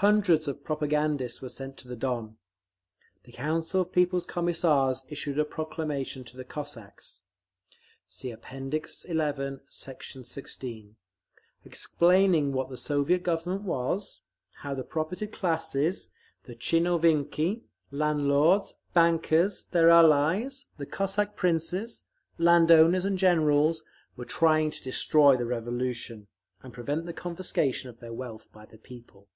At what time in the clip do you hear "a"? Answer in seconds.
5.38-5.44